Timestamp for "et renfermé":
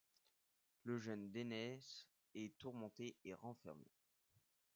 3.23-3.85